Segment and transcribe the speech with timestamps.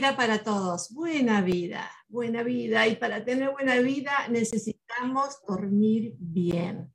[0.00, 2.88] vida para todos, buena vida, buena vida.
[2.88, 6.90] Y para tener buena vida necesitamos dormir bien.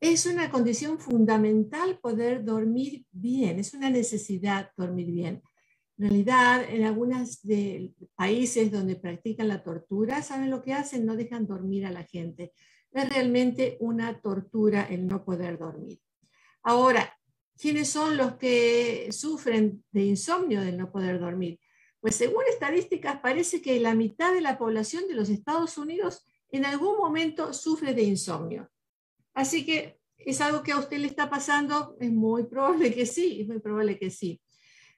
[0.00, 5.40] Es una condición fundamental poder dormir bien, es una necesidad dormir bien.
[5.98, 7.42] En realidad, en algunos
[8.16, 11.06] países donde practican la tortura, ¿saben lo que hacen?
[11.06, 12.52] No dejan dormir a la gente.
[12.90, 16.00] Es realmente una tortura el no poder dormir.
[16.64, 17.08] Ahora,
[17.56, 21.60] ¿quiénes son los que sufren de insomnio, del no poder dormir?
[22.00, 26.64] Pues según estadísticas parece que la mitad de la población de los Estados Unidos en
[26.64, 28.70] algún momento sufre de insomnio.
[29.34, 33.40] Así que es algo que a usted le está pasando, es muy probable que sí,
[33.40, 34.40] es muy probable que sí.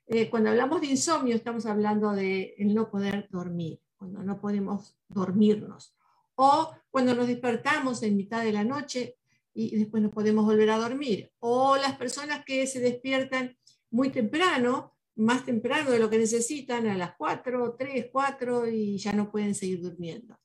[0.07, 5.95] Eh, cuando hablamos de insomnio estamos hablando de no poder dormir, cuando no podemos dormirnos.
[6.35, 9.19] O cuando nos despertamos en mitad de la noche
[9.53, 11.31] y después no podemos volver a dormir.
[11.39, 13.57] O las personas que se despiertan
[13.91, 19.13] muy temprano más temprano de lo que necesitan, a las 4, 3, 4 y ya
[19.13, 20.37] no pueden seguir durmiendo.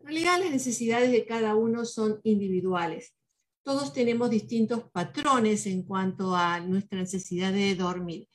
[0.00, 3.14] En realidad las necesidades de cada uno son individuales.
[3.62, 8.28] Todos tenemos distintos patrones en cuanto a nuestra necesidad de dormir,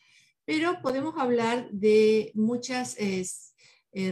[0.46, 3.26] pero podemos hablar de muchos eh,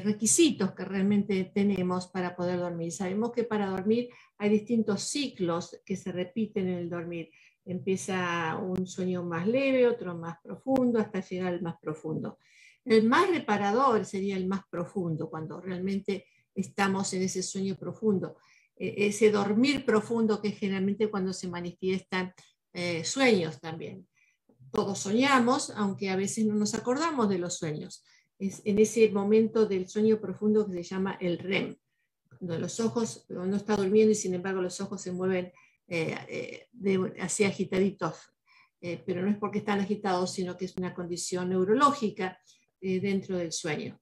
[0.04, 2.92] requisitos que realmente tenemos para poder dormir.
[2.92, 7.30] Sabemos que para dormir hay distintos ciclos que se repiten en el dormir.
[7.66, 12.38] Empieza un sueño más leve, otro más profundo, hasta llegar al más profundo.
[12.86, 18.38] El más reparador sería el más profundo, cuando realmente estamos en ese sueño profundo,
[18.76, 22.34] e, ese dormir profundo que generalmente cuando se manifiestan
[22.74, 24.08] eh, sueños también.
[24.72, 28.04] Todos soñamos, aunque a veces no nos acordamos de los sueños.
[28.38, 31.78] Es en ese momento del sueño profundo que se llama el REM,
[32.38, 35.52] cuando los ojos, uno está durmiendo y sin embargo los ojos se mueven
[35.88, 38.16] eh, eh, de, así agitaditos,
[38.82, 42.40] eh, pero no es porque están agitados, sino que es una condición neurológica
[42.80, 44.00] dentro del sueño.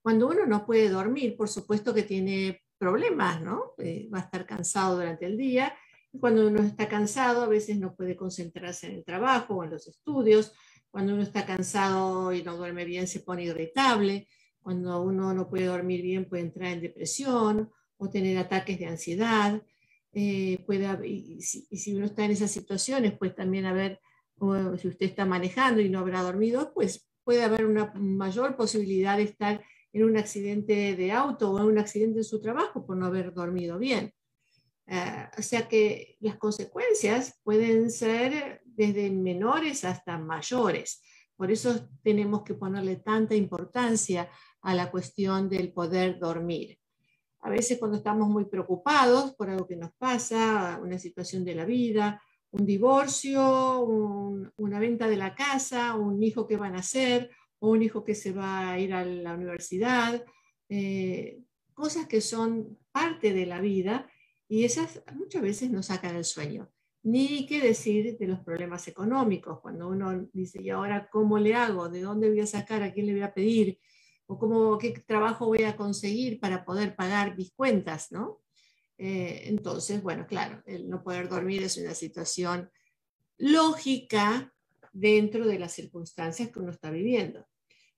[0.00, 3.74] Cuando uno no puede dormir, por supuesto que tiene problemas, ¿no?
[4.14, 5.76] va a estar cansado durante el día.
[6.20, 9.88] Cuando uno está cansado, a veces no puede concentrarse en el trabajo o en los
[9.88, 10.52] estudios.
[10.90, 14.28] Cuando uno está cansado y no duerme bien, se pone irritable.
[14.60, 19.60] Cuando uno no puede dormir bien, puede entrar en depresión o tener ataques de ansiedad.
[20.18, 24.00] Eh, puede, y, si, uno está en esas situaciones, pues también haber,
[24.78, 29.24] si usted está manejando y no habrá dormido, pues puede haber una mayor posibilidad de
[29.24, 29.62] estar
[29.92, 33.34] en un accidente de auto o en un accidente en su trabajo por no haber
[33.34, 34.14] dormido bien.
[34.86, 41.02] Eh, o sea que las consecuencias pueden ser desde menores hasta mayores.
[41.36, 44.30] Por eso tenemos que ponerle tanta importancia
[44.62, 46.78] a la cuestión del poder dormir.
[47.40, 51.64] A veces cuando estamos muy preocupados por algo que nos pasa, una situación de la
[51.64, 52.20] vida,
[52.50, 53.80] un divorcio,
[54.56, 58.14] una venta de la casa, un hijo que van a hacer, o un hijo que
[58.14, 60.24] se va a ir a la universidad,
[60.68, 61.40] eh,
[61.74, 64.10] cosas que son parte de la vida
[64.48, 66.70] y esas muchas veces nos sacan el sueño.
[67.02, 71.88] Ni qué decir de los problemas económicos, cuando uno dice, ¿y ahora cómo le hago?
[71.88, 72.82] ¿De dónde voy a sacar?
[72.82, 73.78] ¿A quién le voy a pedir?
[74.26, 78.42] O cómo, qué trabajo voy a conseguir para poder pagar mis cuentas, ¿no?
[78.98, 82.70] Eh, entonces, bueno, claro, el no poder dormir es una situación
[83.38, 84.52] lógica
[84.92, 87.46] dentro de las circunstancias que uno está viviendo.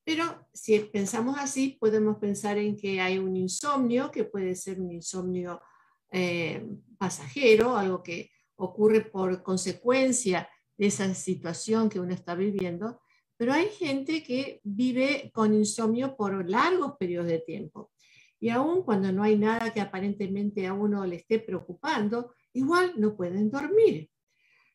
[0.05, 4.91] Pero si pensamos así, podemos pensar en que hay un insomnio, que puede ser un
[4.91, 5.61] insomnio
[6.11, 6.67] eh,
[6.99, 13.01] pasajero, algo que ocurre por consecuencia de esa situación que uno está viviendo,
[13.39, 17.93] pero hay gente que vive con insomnio por largos periodos de tiempo.
[18.41, 23.17] Y aún cuando no hay nada que aparentemente a uno le esté preocupando, igual no
[23.17, 24.11] pueden dormir.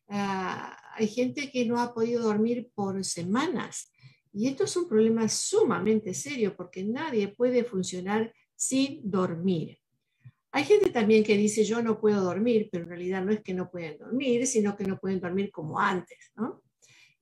[0.08, 3.92] Ah, hay gente que no ha podido dormir por semanas.
[4.32, 9.78] Y esto es un problema sumamente serio porque nadie puede funcionar sin dormir.
[10.52, 13.54] Hay gente también que dice yo no puedo dormir, pero en realidad no es que
[13.54, 16.63] no pueden dormir, sino que no pueden dormir como antes, ¿no?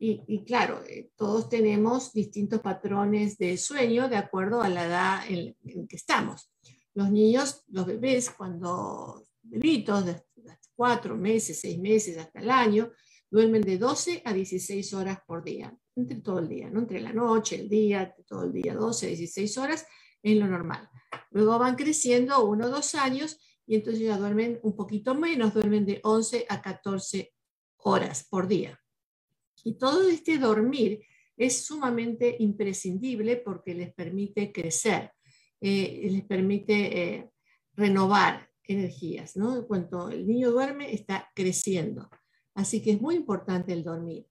[0.03, 5.56] Y, claro, eh, todos tenemos distintos patrones de sueño de acuerdo a la edad en,
[5.88, 6.51] que estamos.
[6.95, 10.24] Los niños, los bebés, cuando bebitos, de
[10.75, 12.92] cuatro meses, seis meses, hasta el año,
[13.30, 16.80] duermen de 12 a 16 horas por día, entre todo el día, ¿no?
[16.80, 19.86] entre la noche, el día, todo el día, 12 a 16 horas
[20.24, 20.89] es lo normal.
[21.30, 25.86] Luego van creciendo uno o dos años y entonces ya duermen un poquito menos, duermen
[25.86, 27.36] de 11 a 14
[27.77, 28.81] horas por día.
[29.63, 31.04] Y todo este dormir
[31.38, 35.12] es sumamente imprescindible porque les permite crecer,
[35.60, 37.31] eh, les permite eh,
[37.74, 39.36] renovar energías.
[39.36, 39.66] ¿no?
[39.68, 42.10] Cuando el niño duerme, está creciendo.
[42.54, 44.28] Así que es muy importante el dormir.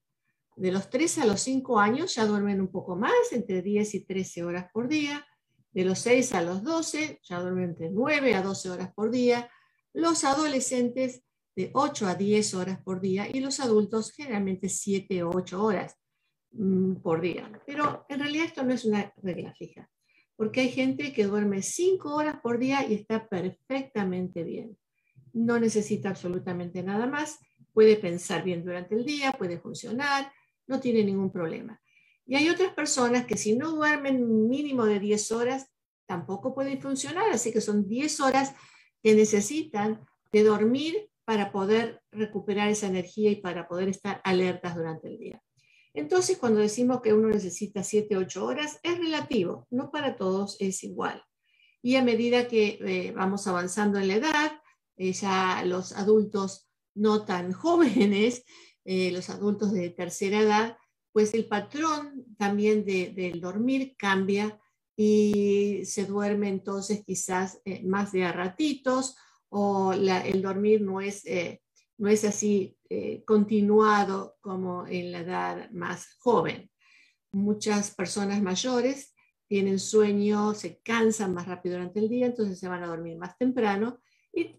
[0.55, 4.05] De los 3 a los 5 años ya duermen un poco más, entre 10 y
[4.05, 5.25] 13 horas por día.
[5.71, 9.49] De los 6 a los 12 ya duermen entre 9 a 12 horas por día.
[9.93, 11.23] Los adolescentes
[11.55, 15.97] de 8 a 10 horas por día y los adultos generalmente 7 o 8 horas
[16.51, 17.51] mm, por día.
[17.65, 19.89] Pero en realidad esto no es una regla fija,
[20.35, 24.77] porque hay gente que duerme 5 horas por día y está perfectamente bien.
[25.33, 27.39] No necesita absolutamente nada más,
[27.73, 30.31] puede pensar bien durante el día, puede funcionar,
[30.67, 31.81] no tiene ningún problema.
[32.25, 35.67] Y hay otras personas que si no duermen mínimo de 10 horas,
[36.05, 38.53] tampoco pueden funcionar, así que son 10 horas
[39.01, 45.07] que necesitan de dormir para poder recuperar esa energía y para poder estar alertas durante
[45.07, 45.41] el día.
[45.93, 50.83] Entonces, cuando decimos que uno necesita 7, 8 horas, es relativo, no para todos es
[50.83, 51.21] igual.
[51.81, 54.51] Y a medida que eh, vamos avanzando en la edad,
[54.97, 58.43] eh, ya los adultos no tan jóvenes
[58.83, 60.77] eh, los adultos de tercera edad,
[61.11, 64.59] pues el patrón también del dormir cambia
[64.95, 69.17] y se duerme entonces quizás más de a ratitos
[69.51, 71.61] o el dormir no es, eh,
[71.97, 72.77] no es así
[73.25, 76.69] continuado como en la edad más joven.
[77.31, 79.13] Muchas personas mayores
[79.47, 83.37] tienen sueño, se cansan más rápido durante el día, entonces se van a dormir más
[83.37, 84.01] temprano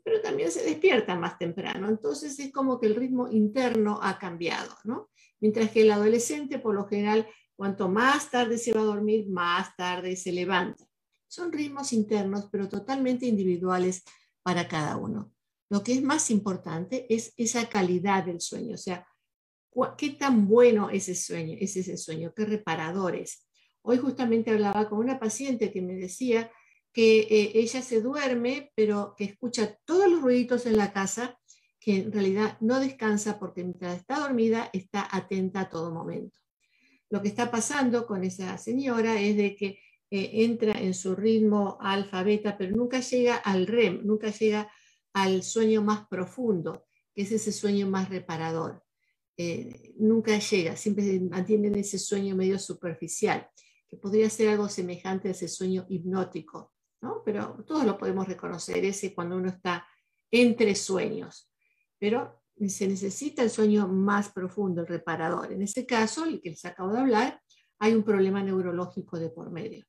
[0.04, 1.88] pero también se despierta más temprano.
[1.88, 5.10] Entonces es como que el ritmo interno ha cambiado, ¿no?
[5.40, 9.74] Mientras que el adolescente, por lo general, cuanto más tarde se va a dormir, más
[9.76, 10.84] tarde se levanta.
[11.26, 14.04] Son ritmos internos, pero totalmente individuales
[14.42, 15.32] para cada uno.
[15.68, 19.06] Lo que es más importante es esa calidad del sueño, o sea,
[19.96, 23.48] qué tan bueno es ese sueño, es ese sueño, qué reparador es.
[23.82, 26.50] Hoy justamente hablaba con una paciente que me decía
[26.92, 31.38] que eh, ella se duerme, pero que escucha todos los ruiditos en la casa,
[31.80, 36.38] que en realidad no descansa porque mientras está dormida está atenta a todo momento.
[37.10, 39.78] Lo que está pasando con esa señora es de que
[40.14, 44.70] eh, entra en su ritmo alfa, beta, pero nunca llega al REM, nunca llega
[45.14, 48.84] al sueño más profundo, que es ese sueño más reparador.
[49.38, 53.48] Eh, nunca llega, siempre mantienen ese sueño medio superficial,
[53.88, 56.74] que podría ser algo semejante a ese sueño hipnótico,
[57.24, 59.86] pero todos lo podemos reconocer, ese cuando uno está
[60.30, 61.50] entre sueños.
[61.98, 65.54] Pero se necesita el sueño más profundo, el reparador.
[65.54, 67.40] En este caso, el que les acabo de hablar,
[67.78, 69.86] hay un problema neurológico de por medio.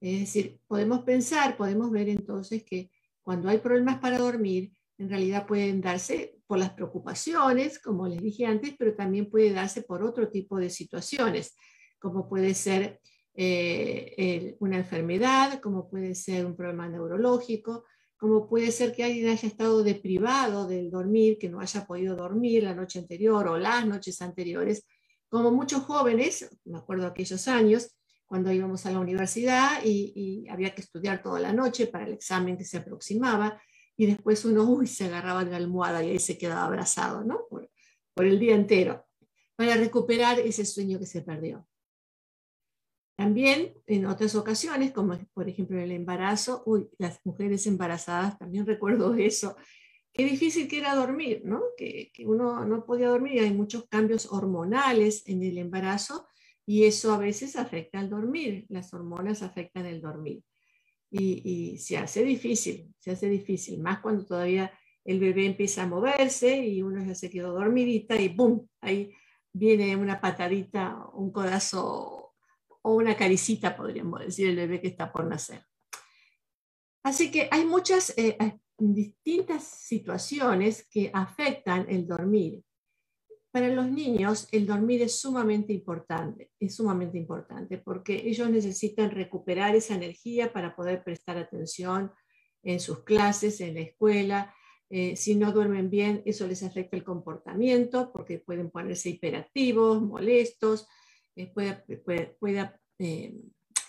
[0.00, 2.90] Es decir, podemos pensar, podemos ver entonces que
[3.22, 8.46] cuando hay problemas para dormir, en realidad pueden darse por las preocupaciones, como les dije
[8.46, 11.56] antes, pero también puede darse por otro tipo de situaciones,
[11.98, 13.00] como puede ser
[13.34, 17.84] eh, una enfermedad, como puede ser un problema neurológico,
[18.16, 22.62] como puede ser que alguien haya estado deprivado del dormir, que no haya podido dormir
[22.62, 24.86] la noche anterior o las noches anteriores,
[25.28, 27.95] como muchos jóvenes, me acuerdo aquellos años,
[28.26, 32.56] cuando íbamos a la universidad y, había que estudiar toda la noche para el examen
[32.56, 33.60] que se aproximaba,
[33.96, 37.46] y después uno uy, se agarraba en la almohada y ahí se quedaba abrazado, ¿no?
[38.16, 39.06] por el día entero,
[39.56, 41.66] para recuperar ese sueño que se perdió.
[43.16, 49.14] También en otras ocasiones, como por ejemplo el embarazo, uy, las mujeres embarazadas, también recuerdo
[49.14, 49.56] eso,
[50.12, 51.62] qué difícil que era dormir, ¿no?
[51.76, 56.26] Que, que, uno no podía dormir, hay muchos cambios hormonales en el embarazo
[56.66, 60.42] y eso a veces afecta al dormir, las hormonas afectan el dormir.
[61.08, 64.72] Y, se hace difícil, se hace difícil, más cuando todavía
[65.04, 68.68] el bebé empieza a moverse y uno ya se quedó dormidita y ¡boom!
[68.80, 69.14] Ahí
[69.52, 72.34] viene una patadita, un codazo
[72.82, 75.64] o una caricita, podríamos decir, el bebé que está por nacer.
[77.04, 78.36] Así que hay muchas eh,
[78.76, 82.62] distintas situaciones que afectan el dormir.
[83.56, 89.74] Para los niños el dormir es sumamente importante, es sumamente importante porque ellos necesitan recuperar
[89.74, 92.12] esa energía para poder prestar atención
[92.62, 94.54] en sus clases, en la escuela.
[94.90, 100.86] Eh, si no duermen bien, eso les afecta el comportamiento porque pueden ponerse hiperactivos, molestos,
[101.54, 101.82] pueda,
[102.38, 103.40] pueda, eh,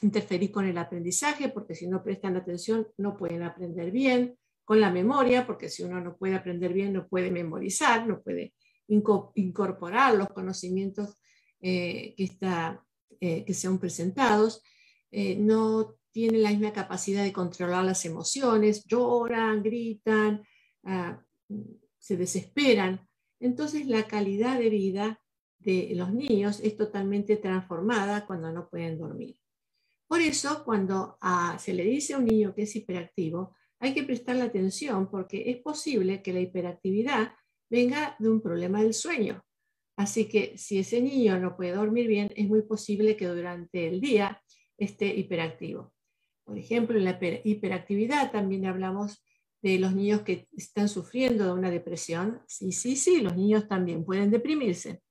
[0.02, 4.92] interferir con el aprendizaje, porque si no prestan atención no pueden aprender bien, con la
[4.92, 8.54] memoria, porque si uno no puede aprender bien no puede memorizar, no puede
[8.88, 11.16] incorporar los conocimientos
[11.60, 12.86] eh, que, está,
[13.20, 14.62] eh, que sean presentados,
[15.12, 20.44] no tienen la misma capacidad de controlar las emociones, lloran, gritan,
[20.84, 21.24] ah,
[22.00, 23.08] se desesperan.
[23.40, 25.22] Entonces la calidad de vida
[25.60, 29.38] de los niños es totalmente transformada cuando no pueden dormir.
[30.08, 34.04] Por eso, cuando ah, se le dice a un niño que es hiperactivo, hay que
[34.04, 37.34] prestarle atención porque es posible que la hiperactividad
[37.70, 39.44] venga de un problema del sueño.
[39.98, 44.00] Así que si ese niño no puede dormir bien, es muy posible que durante el
[44.00, 44.42] día
[44.78, 45.94] esté hiperactivo.
[46.44, 49.24] Por ejemplo, en la hiperactividad también hablamos
[49.62, 52.42] de los niños que están sufriendo de una depresión.
[52.48, 55.02] Sí, sí, sí, los niños también pueden deprimirse.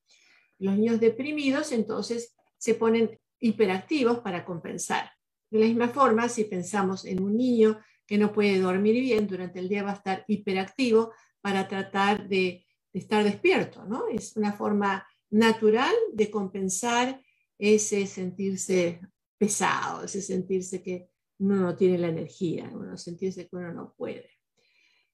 [0.58, 5.10] Los niños deprimidos entonces se ponen hiperactivos para compensar.
[5.50, 9.58] De la misma forma, si pensamos en un niño que no puede dormir bien, durante
[9.58, 11.12] el día va a estar hiperactivo
[11.46, 14.08] para tratar de, estar despierto, ¿no?
[14.08, 17.22] Es una forma natural de compensar
[17.56, 19.00] ese sentirse
[19.38, 24.28] pesado, ese sentirse que uno no tiene la energía, uno sentirse que uno no puede.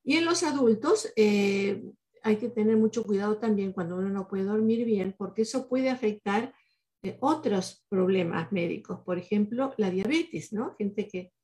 [0.02, 1.84] Y en los adultos eh,
[2.22, 5.90] hay que tener mucho cuidado también cuando uno no puede dormir bien, porque eso puede
[5.90, 6.54] afectar
[7.02, 10.76] eh, otros problemas médicos, por ejemplo, la diabetes, ¿no?
[10.78, 11.34] Gente que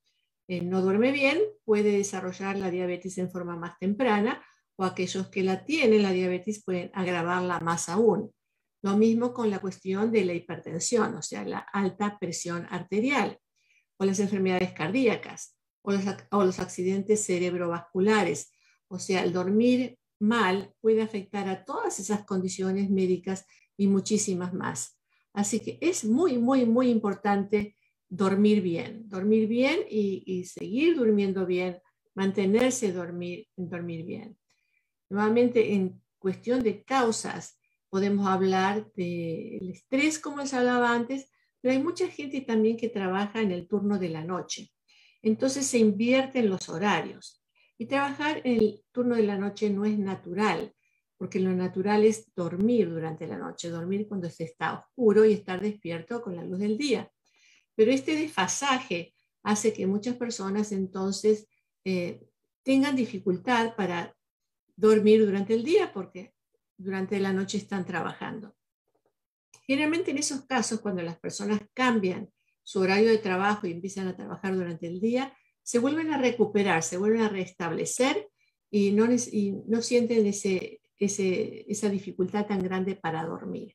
[0.47, 4.43] eh, no duerme bien puede desarrollar la diabetes en forma más temprana
[4.79, 8.33] o aquellos que la tienen, la diabetes, pueden agravarla más aún.
[8.81, 13.39] Lo mismo con la cuestión de la hipertensión, o sea, la alta presión arterial,
[13.97, 15.93] o las enfermedades cardíacas, o
[16.45, 18.53] los, accidentes cerebrovasculares.
[18.87, 24.97] O sea, el dormir mal puede afectar a todas esas condiciones médicas y muchísimas más.
[25.33, 27.75] Así que es muy, muy, muy importante
[28.09, 31.79] dormir bien, dormir bien y, seguir durmiendo bien,
[32.15, 34.38] mantenerse dormir, dormir bien.
[35.11, 41.83] Nuevamente, en cuestión de causas, podemos hablar del estrés, como les hablaba antes, pero hay
[41.83, 44.71] mucha gente también que trabaja en el turno de la noche.
[45.23, 47.43] Entonces se invierten los horarios.
[47.79, 50.75] Y trabajar en el turno de la noche no es natural
[51.19, 55.61] porque lo natural es dormir durante la noche, dormir cuando se está oscuro y estar
[55.61, 57.11] despierto con la luz del día.
[57.75, 61.49] Pero este desfasaje hace que muchas personas entonces
[61.85, 62.21] eh,
[62.63, 64.15] tengan dificultad para
[64.79, 66.33] dormir durante el día porque
[66.77, 68.55] durante la noche están trabajando.
[69.67, 72.31] Generalmente en esos casos, cuando las personas cambian
[72.63, 76.83] su horario de trabajo y empiezan a trabajar durante el día, se vuelven a recuperar,
[76.83, 78.31] se vuelven a restablecer
[78.71, 83.75] y no, y no sienten ese, esa dificultad tan grande para dormir.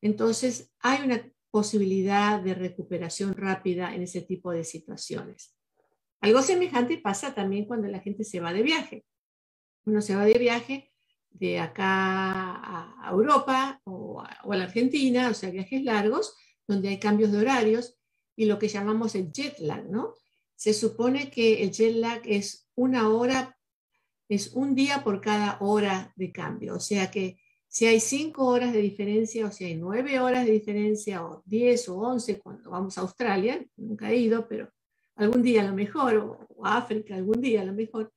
[0.00, 5.56] Entonces, hay una posibilidad de recuperación rápida en ese tipo de situaciones.
[6.20, 9.04] Algo semejante pasa también cuando la gente se va de viaje.
[9.84, 10.90] Uno se va de viaje
[11.30, 16.36] de acá a Europa o a, o la Argentina, o sea, viajes largos,
[16.66, 17.98] donde hay cambios de horarios
[18.36, 20.14] y lo que llamamos el jet lag, ¿no?
[20.54, 23.58] Se supone que el jet lag es una hora
[24.34, 26.74] es un día por cada hora de cambio.
[26.76, 30.52] O sea que si hay cinco horas de diferencia, o si hay nueve horas de
[30.52, 34.70] diferencia, o diez o once cuando vamos a Australia, nunca he ido, pero
[35.16, 38.12] algún día a lo mejor, o, a África algún día a lo mejor,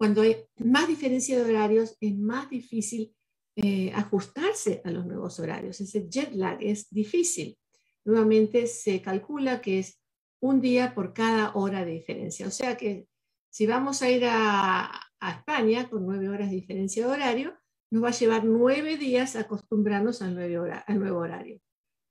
[0.00, 3.14] cuando hay más diferencia de horarios es más difícil
[3.54, 5.78] eh, ajustarse a los nuevos horarios.
[5.78, 7.58] Ese jet lag es difícil.
[8.06, 10.00] Nuevamente se calcula que es
[10.40, 12.46] un día por cada hora de diferencia.
[12.46, 13.08] O sea que
[13.50, 14.90] si vamos a ir a,
[15.20, 17.58] a España, con nueve horas de diferencia de horario,
[17.90, 21.60] nos va a llevar nueve días acostumbrarnos al, nuevo horario.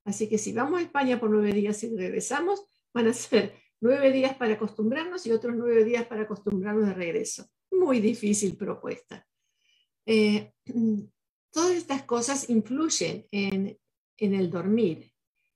[0.06, 4.12] Así que si vamos a España por nueve días y regresamos, van a ser nueve
[4.12, 7.50] días para acostumbrarnos y otros nueve días para acostumbrarnos de regreso.
[7.80, 9.26] Muy difícil propuesta.
[10.06, 10.54] Eh,
[11.52, 13.80] todas estas cosas influyen en,
[14.18, 15.12] en el dormir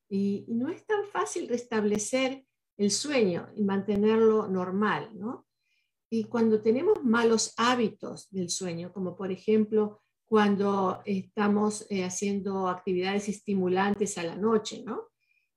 [0.10, 2.46] y, y, no es tan fácil restablecer
[2.78, 5.48] el sueño y mantenerlo normal, ¿no?
[6.10, 10.04] Y cuando tenemos malos hábitos del sueño, como por ejemplo
[10.34, 15.10] cuando estamos eh, haciendo actividades estimulantes a la noche, ¿no?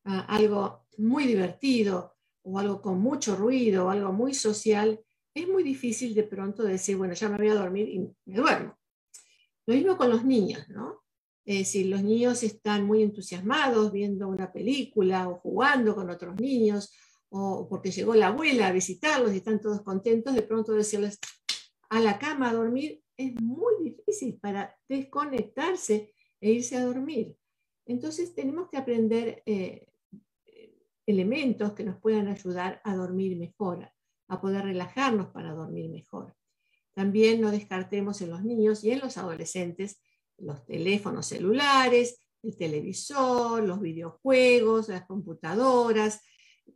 [0.05, 5.01] Ah, algo muy divertido o algo con mucho ruido o algo muy social,
[5.37, 8.75] es muy difícil de pronto decir, bueno, ya me voy a dormir y me duermo.
[9.67, 11.03] Lo mismo con los niños, ¿no?
[11.45, 16.91] Eh, si los niños están muy entusiasmados viendo una película o jugando con otros niños
[17.29, 21.19] o porque llegó la abuela a visitarlos y están todos contentos, de pronto decirles
[21.91, 27.37] a la cama a dormir es muy difícil para desconectarse e irse a dormir.
[27.85, 29.87] Entonces tenemos que aprender eh,
[31.05, 33.91] elementos que nos puedan ayudar a dormir mejor,
[34.29, 36.35] a poder relajarnos para dormir mejor.
[36.95, 40.01] También no descartemos en los niños y en los adolescentes
[40.39, 46.23] los teléfonos celulares, el televisor, los videojuegos, las computadoras,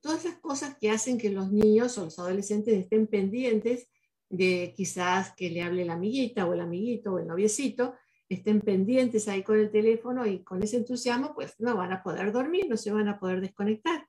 [0.00, 3.88] todas esas cosas que hacen que los niños o los adolescentes estén pendientes
[4.28, 7.94] de quizás que le hable la amiguita o el amiguito o el noviecito,
[8.28, 12.30] estén pendientes ahí con el teléfono y con ese entusiasmo, pues no van a poder
[12.30, 14.06] dormir, no se van a poder desconectar.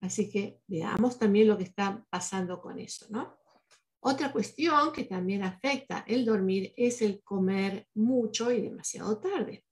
[0.00, 3.36] Así que veamos también lo que está pasando con eso, ¿no?
[4.00, 9.64] Otra cuestión que también afecta el dormir es el comer mucho y demasiado tarde.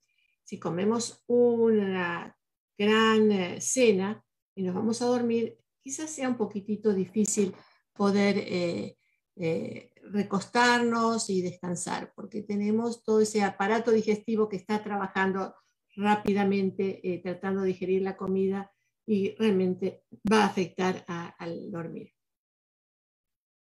[0.43, 2.37] si comemos una
[2.77, 4.21] gran eh, cena
[4.53, 7.55] y nos vamos a dormir, quizás sea un poquitito difícil
[7.93, 8.97] poder eh,
[9.37, 15.55] eh, recostarnos y descansar, porque tenemos todo ese aparato digestivo que está trabajando
[15.95, 18.74] rápidamente, tratando de digerir la comida
[19.05, 22.11] y realmente va a afectar al dormir.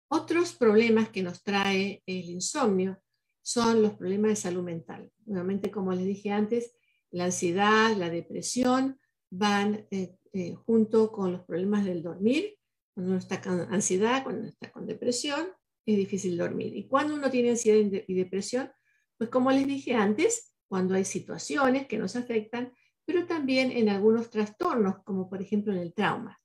[0.08, 3.00] Otros problemas que nos trae el insomnio
[3.42, 5.10] son los problemas de salud mental.
[5.24, 6.76] Nuevamente, como les dije antes,
[7.10, 12.56] la ansiedad, la depresión van eh, eh, junto con los problemas del dormir.
[12.94, 15.48] Cuando uno está con ansiedad, cuando uno está con depresión,
[15.86, 16.76] es difícil dormir.
[16.76, 18.70] Y cuando uno tiene ansiedad y depresión,
[19.18, 22.72] pues como les dije antes, cuando hay situaciones que nos afectan,
[23.04, 26.40] pero también en algunos trastornos, como por ejemplo en el trauma,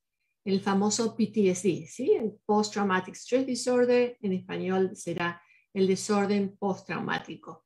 [0.45, 2.11] el famoso PTSD, ¿sí?
[2.13, 5.41] el Post Traumatic Stress Disorder, en español será
[5.73, 7.65] el desorden postraumático.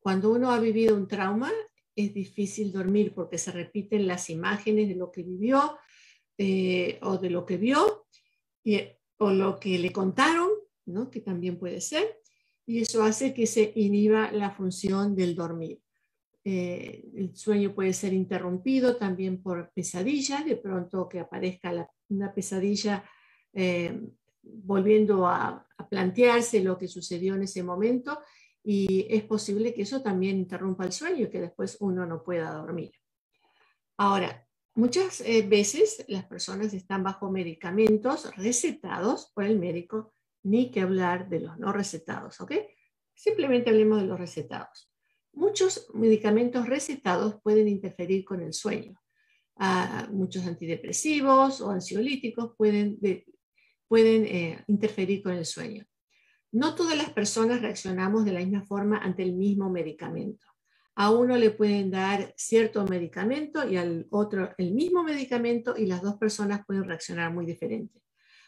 [0.00, 1.52] Cuando uno ha vivido un trauma,
[1.94, 5.78] es difícil dormir porque se repiten las imágenes de lo que vivió
[6.38, 8.06] eh, o de lo que vio
[9.18, 10.50] o lo que le contaron,
[10.86, 11.10] ¿no?
[11.10, 12.20] que también puede ser,
[12.66, 15.80] y eso hace que se inhiba la función del dormir.
[16.48, 23.02] Eh, el sueño puede ser interrumpido también por pesadillas, de pronto que aparezca una pesadilla
[23.52, 24.00] eh,
[24.42, 28.20] volviendo a, plantearse lo que sucedió en ese momento
[28.62, 32.52] y es posible que eso también interrumpa el sueño y que después uno no pueda
[32.52, 32.92] dormir.
[33.96, 40.80] Ahora, muchas eh, veces las personas están bajo medicamentos recetados por el médico, ni que
[40.80, 42.52] hablar de los no recetados, ¿ok?
[43.14, 44.95] Simplemente hablemos de los recetados.
[45.36, 48.98] Muchos medicamentos recetados pueden interferir con el sueño.
[49.56, 52.98] Ah, muchos antidepresivos o ansiolíticos pueden
[53.88, 55.84] pueden eh, interferir con el sueño.
[56.52, 60.46] No todas las personas reaccionamos de la misma forma ante el mismo medicamento.
[60.94, 66.00] A uno le pueden dar cierto medicamento y al otro el mismo medicamento y las
[66.00, 68.00] dos personas pueden reaccionar muy diferente.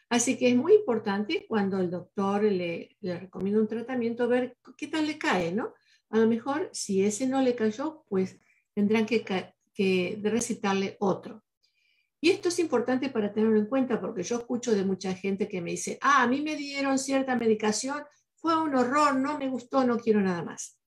[0.09, 5.07] Así que es muy importante cuando el doctor le, recomienda un tratamiento ver qué tal
[5.07, 5.75] le cae, ¿no?
[6.11, 8.39] A lo mejor si ese no le cayó, pues
[8.75, 9.25] tendrán que,
[10.23, 11.45] recitarle otro.
[12.21, 15.61] Y esto es importante para tenerlo en cuenta porque yo escucho de mucha gente que
[15.61, 18.03] me dice, ah, a mí me dieron cierta medicación,
[18.35, 20.79] fue un horror, no me gustó, no quiero nada más.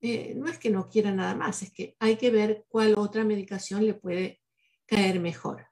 [0.00, 3.24] Eh, no es que no quiera nada más, es que hay que ver cuál otra
[3.24, 4.42] medicación le puede
[4.86, 5.68] caer mejor.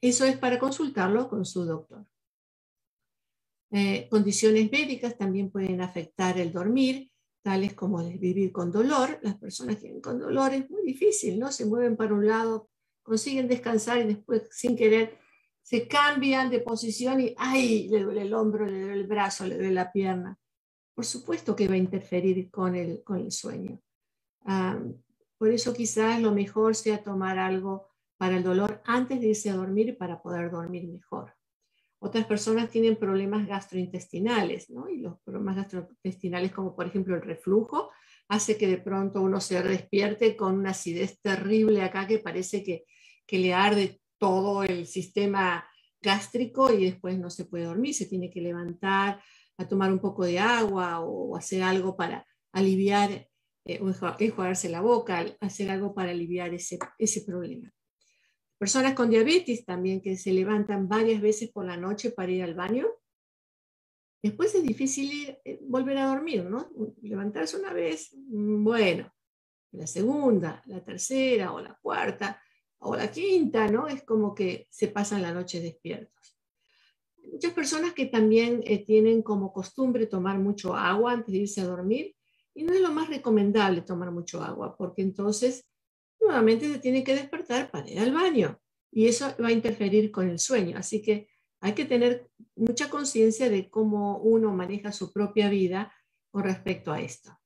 [0.00, 2.06] Eso es para consultarlo con su doctor.
[3.70, 7.10] Eh, condiciones médicas también pueden afectar el dormir,
[7.46, 9.20] tales como vivir con dolor.
[9.22, 11.52] Las personas que viven con dolor es muy difícil, ¿no?
[11.52, 12.68] Se mueven para un lado,
[13.04, 15.16] consiguen descansar y después sin querer
[15.62, 17.88] se cambian de posición y ¡ay!
[17.88, 20.36] le duele el hombro, le duele el brazo, le duele la pierna.
[20.92, 23.80] Por supuesto que va a interferir con el, con el sueño.
[25.38, 29.54] por eso quizás lo mejor sea tomar algo para el dolor antes de irse a
[29.54, 31.35] dormir para poder dormir mejor.
[31.98, 34.88] Otras personas tienen problemas gastrointestinales, ¿no?
[34.88, 37.90] Y los problemas gastrointestinales, como por ejemplo el reflujo,
[38.28, 42.84] hace que de pronto uno se despierte con una acidez terrible acá que parece que
[43.26, 45.68] que le arde todo el sistema
[46.00, 49.20] gástrico y después no se puede dormir, se tiene que levantar
[49.58, 53.28] a tomar un poco de agua o hacer algo para aliviar,
[53.64, 57.72] eh, o enjuagarse la boca, hacer algo para aliviar ese, ese problema.
[58.58, 62.54] Personas con diabetes también que se levantan varias veces por la noche para ir al
[62.54, 62.86] baño.
[64.22, 66.70] Después es difícil eh, volver a dormir, ¿no?
[67.02, 69.12] Levantarse una vez, mm, bueno,
[69.72, 72.40] la segunda, la tercera o la cuarta,
[72.78, 73.88] o la quinta, ¿no?
[73.88, 76.38] Es como que se pasan la noche despiertos.
[77.30, 81.66] Muchas personas que también eh, tienen como costumbre tomar mucho agua antes de irse a
[81.66, 82.14] dormir
[82.54, 85.68] y no es lo más recomendable tomar mucho agua porque entonces
[86.20, 90.28] nuevamente se tiene que despertar para ir al baño y eso va a interferir con
[90.28, 90.78] el sueño.
[90.78, 91.28] Así que
[91.60, 95.92] hay que tener mucha conciencia de cómo uno maneja su propia vida
[96.30, 97.38] con respecto a esto.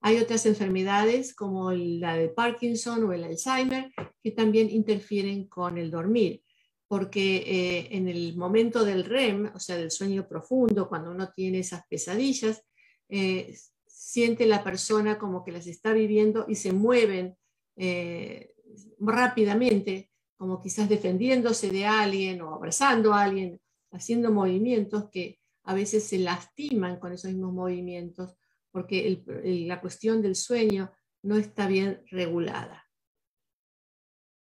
[0.00, 5.90] Hay otras enfermedades como la de Parkinson o el Alzheimer que también interfieren con el
[5.90, 6.42] dormir,
[6.86, 11.58] porque eh, en el momento del REM, o sea, del sueño profundo, cuando uno tiene
[11.60, 12.62] esas pesadillas,
[13.08, 17.36] eh, siente la persona como que las está viviendo y se mueven
[17.78, 18.52] eh,
[18.98, 23.60] rápidamente, como quizás defendiéndose de alguien o abrazando a alguien,
[23.92, 28.34] haciendo movimientos que a veces se lastiman con esos mismos movimientos
[28.70, 29.22] porque
[29.66, 32.84] la cuestión del sueño no está bien regulada.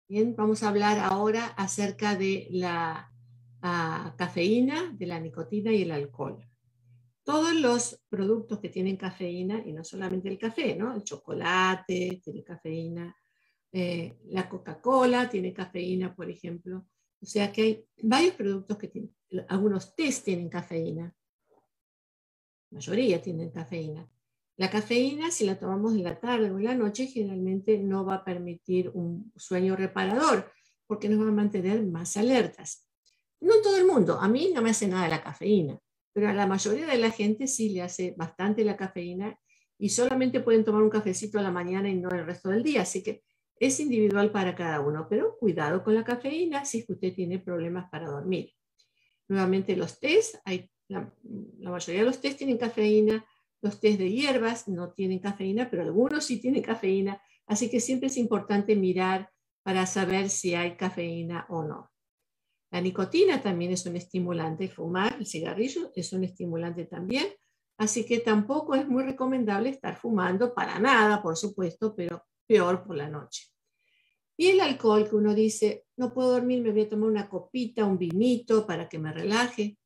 [0.09, 3.12] Bien, vamos a hablar ahora acerca de la
[4.16, 6.48] cafeína, de la nicotina y el alcohol.
[7.29, 10.95] Todos los productos que tienen cafeína, y no solamente el café, ¿no?
[10.95, 13.14] El chocolate tiene cafeína,
[13.71, 16.87] eh, la Coca-Cola tiene cafeína, por ejemplo.
[17.21, 19.14] O sea que hay varios productos que tienen,
[19.47, 21.14] algunos test tienen cafeína,
[22.71, 24.11] la mayoría tienen cafeína.
[24.57, 28.14] La cafeína, si la tomamos en la tarde o en la noche, generalmente no va
[28.14, 30.51] a permitir un sueño reparador,
[30.87, 32.88] porque nos va a mantener más alertas.
[33.38, 35.79] No todo el mundo, a mí no me hace nada la cafeína
[36.12, 39.38] pero a la mayoría de la gente sí le hace bastante la cafeína
[39.79, 42.83] y solamente pueden tomar un cafecito a la mañana y no el resto del día.
[42.83, 43.23] Así que
[43.61, 48.09] es individual para cada uno, pero cuidado con la cafeína si usted tiene problemas para
[48.09, 48.53] dormir.
[49.29, 51.12] Nuevamente los test, hay, la,
[51.61, 53.25] mayoría de los test tienen cafeína,
[53.61, 58.09] los test de hierbas no tienen cafeína, pero algunos sí tienen cafeína, así que siempre
[58.09, 59.31] es importante mirar
[59.62, 61.90] para saber si hay cafeína o no.
[62.70, 67.26] La nicotina también es un estimulante, fumar el cigarrillo es un estimulante también,
[67.78, 72.96] así que tampoco es muy recomendable estar fumando para nada, por supuesto, pero peor por
[72.96, 73.46] la noche.
[74.37, 77.85] Y el alcohol que uno dice, no puedo dormir, me voy a tomar una copita,
[77.85, 79.78] un vinito para que me relaje.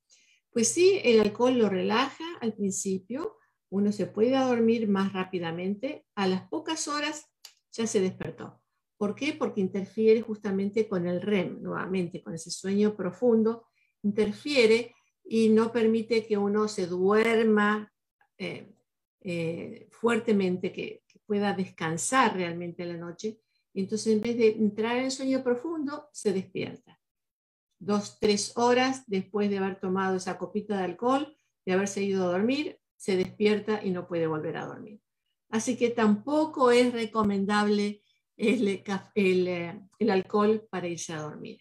[0.51, 3.39] Pues sí, el alcohol lo relaja al principio,
[3.71, 7.31] uno se puede dormir más rápidamente, a las pocas horas
[7.71, 8.62] ya se despertó.
[9.03, 9.33] ¿Por qué?
[9.33, 13.67] Porque interfiere justamente con el REM, nuevamente, con ese sueño profundo,
[14.05, 17.93] interfiere y no permite que uno se duerma
[18.39, 18.73] eh,
[19.23, 23.41] eh, fuertemente, que, pueda descansar realmente la noche.
[23.75, 27.01] entonces, en vez de entrar en sueño profundo, se despierta.
[27.81, 31.37] Dos, tres horas después de haber tomado esa copita de alcohol,
[31.67, 35.01] de haberse ido a dormir, se despierta y no puede volver a dormir.
[35.49, 38.02] Así que tampoco es recomendable
[38.43, 41.61] el, el, alcohol para irse a dormir.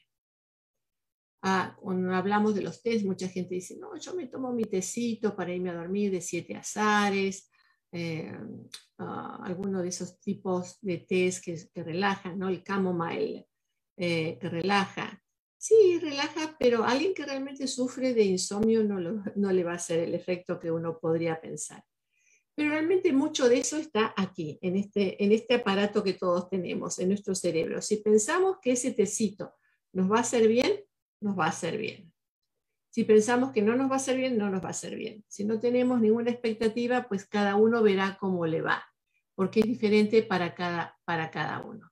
[1.44, 5.36] Ah, cuando hablamos de los tés, mucha gente dice, no, yo me tomo mi tecito
[5.36, 7.52] para irme a dormir de siete azares,
[7.92, 8.32] eh,
[9.00, 12.50] ah, alguno de esos tipos de tés que, que relajan, ¿no?
[12.50, 13.48] El chamomile,
[13.98, 15.22] eh, que relaja.
[15.58, 20.00] Sí, relaja, pero alguien que realmente sufre de insomnio no, no le va a hacer
[20.00, 21.84] el efecto que uno podría pensar.
[22.56, 27.00] Pero realmente mucho de eso está aquí, en este, en este aparato que todos tenemos,
[27.00, 27.82] en nuestro cerebro.
[27.82, 29.54] Si pensamos que ese tecito
[29.94, 30.84] nos va a hacer bien,
[31.22, 32.12] nos va a hacer bien.
[32.90, 35.24] Si pensamos que no nos va a hacer bien, no nos va a hacer bien.
[35.30, 38.84] Si no tenemos ninguna expectativa, pues cada uno verá cómo le va,
[39.34, 41.90] porque es diferente para cada, para cada uno.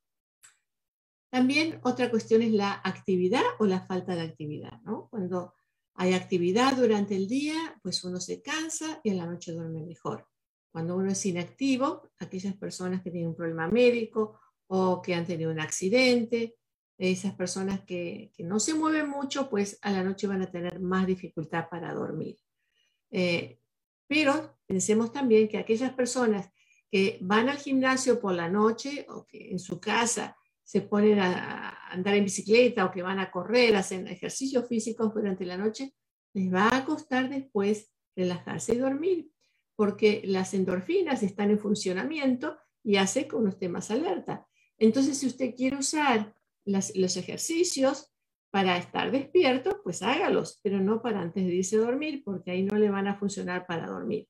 [1.32, 4.82] También otra cuestión es la actividad o la falta de actividad.
[4.82, 5.08] ¿no?
[5.10, 5.54] Cuando
[5.94, 10.28] hay actividad durante el día, pues uno se cansa y en la noche duerme mejor.
[10.72, 15.52] Cuando uno es inactivo, aquellas personas que tienen un problema médico o que han tenido
[15.52, 16.56] un accidente,
[16.98, 21.08] esas personas que, no se mueven mucho, pues a la noche van a tener más
[21.08, 22.38] dificultad para dormir.
[23.10, 23.60] Eh,
[24.06, 26.50] pero pensemos también que aquellas personas
[26.92, 31.90] que van al gimnasio por la noche o que en su casa se ponen a
[31.90, 35.96] andar en bicicleta o que van a correr, hacen ejercicios físicos durante la noche,
[36.34, 39.32] les va a costar después relajarse y dormir
[39.80, 44.46] porque las endorfinas están en funcionamiento y hace que uno esté más alerta.
[44.78, 48.12] Entonces, si usted quiere usar los ejercicios
[48.52, 52.64] para estar despierto, pues hágalos, pero no para antes de irse a dormir, porque ahí
[52.64, 54.28] no le van a funcionar para dormir.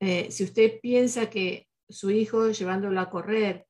[0.00, 3.66] Eh, si usted piensa que su hijo llevándolo a correr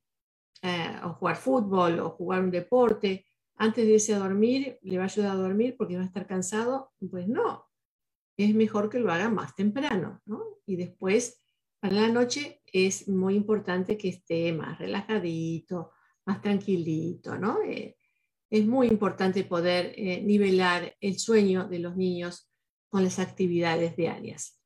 [0.63, 5.05] eh, o jugar fútbol o jugar un deporte, antes de irse a dormir, le va
[5.05, 7.68] a ayudar a dormir porque va a estar cansado, pues no,
[8.39, 10.61] es mejor que lo haga más temprano, ¿no?
[10.65, 11.43] Y después,
[11.81, 15.91] para la noche, es muy importante que esté más relajadito,
[16.25, 17.61] más tranquilito, ¿no?
[17.63, 17.97] Eh,
[18.49, 22.49] es muy importante poder eh, nivelar el sueño de los niños
[22.89, 24.59] con las actividades diarias.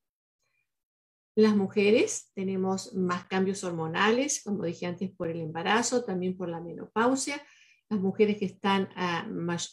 [1.34, 6.60] Las mujeres tenemos más cambios hormonales, como dije antes, por el embarazo, también por la
[6.60, 7.42] menopausia.
[7.88, 8.90] Las mujeres que, están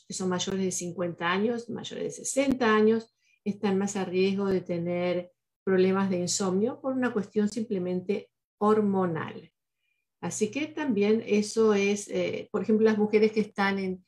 [0.09, 5.31] son mayores de 50 años, mayores de 60 años, están más a riesgo de tener
[5.63, 9.51] problemas de insomnio por una cuestión simplemente hormonal.
[10.21, 14.03] Así que también eso es, eh, por ejemplo, las mujeres que están en,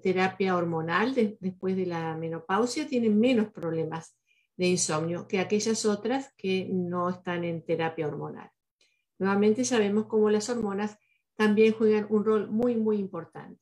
[0.00, 4.16] terapia hormonal después de la menopausia tienen menos problemas
[4.56, 8.48] de insomnio que aquellas otras que no están en terapia hormonal.
[9.18, 10.96] Nuevamente sabemos cómo las hormonas
[11.34, 13.60] también juegan un rol muy, muy importante.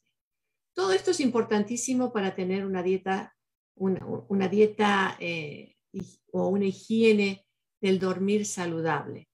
[0.74, 3.34] Todo esto es importantísimo para tener una dieta
[3.78, 5.76] una, dieta eh,
[6.32, 7.46] o una higiene
[7.80, 9.28] del dormir saludable.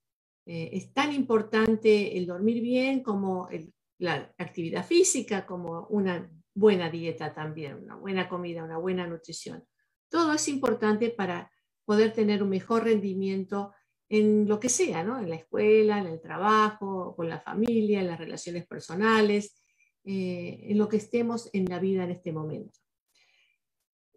[0.45, 3.49] Eh, es tan importante el dormir bien como
[3.97, 9.63] la actividad física, como una buena dieta también, una buena comida, una buena nutrición.
[10.09, 11.51] Todo es importante para
[11.83, 13.73] poder tener un mejor rendimiento
[14.09, 15.19] en lo que sea, ¿no?
[15.19, 19.61] En la escuela, en el trabajo, con la familia, en las relaciones personales,
[20.03, 22.79] eh, en lo que estemos en la vida en este momento.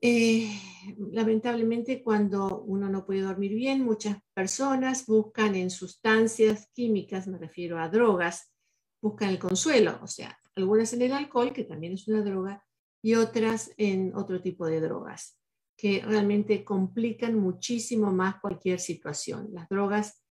[0.00, 0.48] Eh,
[1.10, 7.78] lamentablemente, cuando uno no puede dormir bien, muchas personas buscan en sustancias químicas, me refiero
[7.78, 8.52] a drogas,
[9.02, 12.64] buscan el consuelo, o sea, algunas en el alcohol, que también es una droga,
[13.02, 15.38] y otras en otro tipo de drogas,
[15.76, 19.48] que realmente complican muchísimo más cualquier situación.
[19.52, 20.24] Las drogas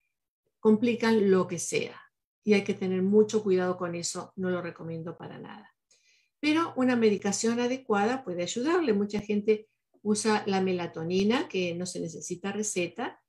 [0.60, 2.02] complican lo que sea
[2.44, 5.77] y hay que tener mucho cuidado con eso, no lo recomiendo para nada.
[6.40, 8.94] Pero una medicación adecuada puede ayudarle.
[8.94, 9.68] Mucha gente
[10.02, 13.20] usa la melatonina, que no se necesita receta,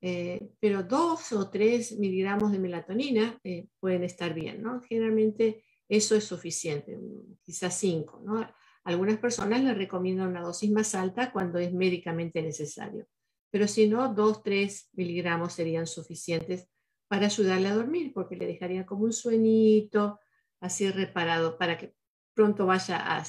[0.00, 4.80] eh, pero dos o tres miligramos de melatonina eh, pueden estar bien, ¿no?
[4.82, 6.96] Generalmente eso es suficiente,
[7.42, 8.48] quizás cinco, ¿no?
[8.84, 13.06] Algunas personas les recomiendan una dosis más alta cuando es médicamente necesario,
[13.50, 16.68] pero si no, dos, tres miligramos serían suficientes
[17.08, 20.20] para ayudarle a dormir, porque le dejaría como un sueñito
[20.60, 21.94] así reparado para que
[22.38, 23.24] pronto vaya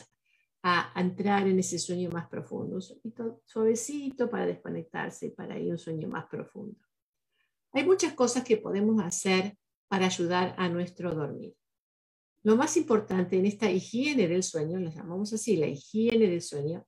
[0.62, 5.72] a, entrar en ese sueño más profundo, un suavecito para desconectarse y para ir a
[5.72, 6.78] un sueño más profundo.
[7.72, 11.56] Hay muchas cosas que podemos hacer para ayudar a nuestro dormir.
[12.44, 16.86] Lo más importante en esta higiene del sueño, lo llamamos así, la higiene del sueño,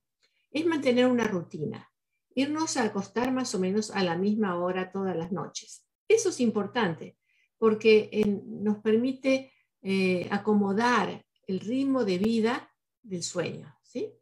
[0.52, 1.90] es mantener una rutina,
[2.36, 5.84] irnos a acostar más o menos a la misma hora todas las noches.
[6.06, 7.16] Eso es importante
[7.58, 8.10] porque
[8.46, 13.74] nos permite eh, acomodar el ritmo de vida del sueño.
[13.82, 14.12] ¿sí?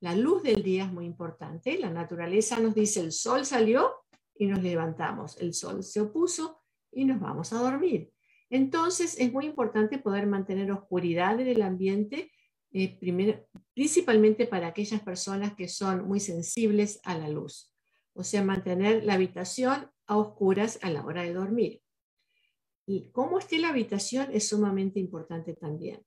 [0.00, 1.78] La luz del día es muy importante.
[1.78, 3.92] La naturaleza nos dice el sol salió
[4.34, 5.40] y nos levantamos.
[5.40, 6.60] El sol se opuso
[6.92, 8.12] y nos vamos a dormir.
[8.50, 12.30] Entonces es muy importante poder mantener oscuridad en el ambiente,
[12.72, 12.98] eh,
[13.72, 17.72] principalmente para aquellas personas que son muy sensibles a la luz.
[18.12, 21.80] O sea, mantener la habitación a oscuras a la hora de dormir.
[22.86, 26.04] Y cómo esté la habitación es sumamente importante también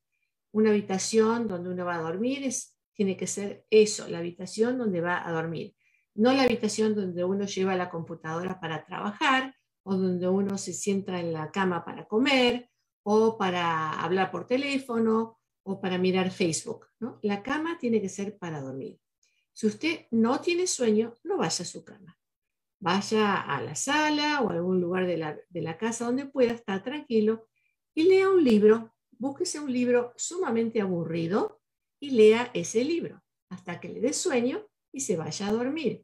[0.57, 5.01] una habitación donde uno va a dormir es, tiene que ser eso, la habitación donde
[5.01, 5.75] va a dormir.
[6.15, 11.19] No la habitación donde uno lleva la computadora para trabajar o donde uno se sienta
[11.19, 12.71] en la cama para comer
[13.03, 16.87] o para hablar por teléfono o para mirar Facebook.
[16.99, 17.19] ¿no?
[17.21, 18.99] La cama tiene que ser para dormir.
[19.53, 22.17] Si usted no tiene sueño, no vaya a su cama.
[22.79, 26.53] Vaya a la sala o a algún lugar de la, de la casa donde pueda
[26.53, 27.47] estar tranquilo
[27.93, 31.61] y lea un libro búsquese un libro sumamente aburrido
[31.99, 36.03] y lea ese libro hasta que le dé sueño y se vaya a dormir.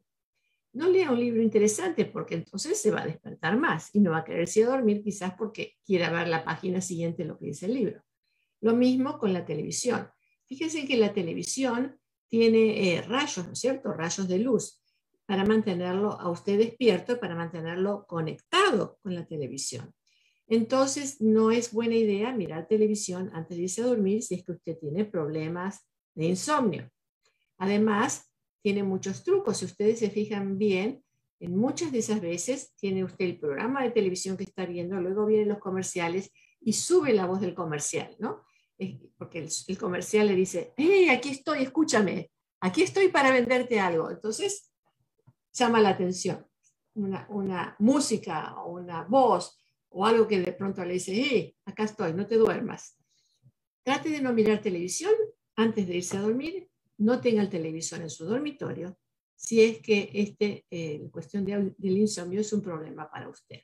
[0.72, 4.18] No lea un libro interesante porque entonces se va a despertar más y no va
[4.18, 7.74] a quererse a dormir quizás porque quiera ver la página siguiente lo que dice el
[7.74, 8.02] libro.
[8.60, 10.08] Lo mismo con la televisión.
[10.46, 11.98] Fíjense que la televisión
[12.28, 13.92] tiene eh, rayos, ¿no es cierto?
[13.92, 14.80] Rayos de luz
[15.26, 19.94] para mantenerlo a usted despierto, para mantenerlo conectado con la televisión.
[20.46, 24.52] Entonces, no es buena idea mirar televisión antes de irse a dormir si es que
[24.52, 26.90] usted tiene problemas de insomnio.
[27.56, 28.30] Además,
[28.62, 29.58] tiene muchos trucos.
[29.58, 31.02] Si ustedes se fijan bien,
[31.40, 35.26] en muchas de esas veces tiene usted el programa de televisión que está viendo, luego
[35.26, 36.30] vienen los comerciales
[36.60, 38.42] y sube la voz del comercial, ¿no?
[39.18, 42.30] Porque el, comercial le dice, hey, aquí estoy, escúchame,
[42.60, 44.10] aquí estoy para venderte algo.
[44.10, 44.70] Entonces,
[45.52, 46.46] llama la atención.
[46.94, 49.58] Una, una música o una voz
[49.94, 52.98] o algo que de pronto le dice, hey, acá estoy, no te duermas.
[53.84, 55.12] Trate de no mirar televisión
[55.54, 58.98] antes de irse a dormir, no tenga el televisor en su dormitorio,
[59.36, 63.60] si es que este, eh, cuestión del insomnio es un problema para usted.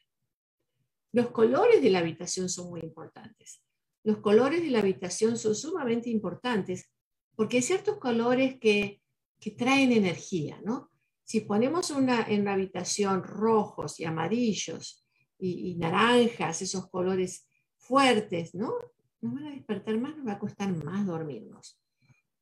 [1.12, 3.64] Los colores de la habitación son muy importantes.
[4.04, 6.90] Los colores de la habitación son sumamente importantes
[7.34, 9.02] porque hay ciertos colores que,
[9.40, 10.90] que traen energía, ¿no?
[11.24, 15.04] Si ponemos una, en una habitación rojos y amarillos
[15.40, 18.74] y, naranjas, esos colores fuertes, ¿no?
[19.20, 21.80] Nos van a despertar más, nos va a costar más dormirnos.